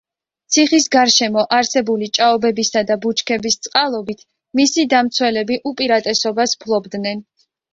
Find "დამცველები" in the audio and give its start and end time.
4.95-5.61